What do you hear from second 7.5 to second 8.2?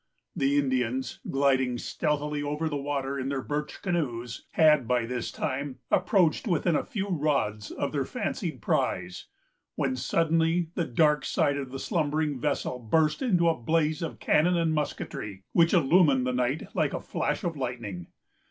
of their